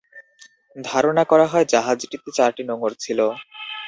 [0.75, 3.19] ধারণা করা হয়, জাহাজটিতে চারটি নোঙ্গর ছিল।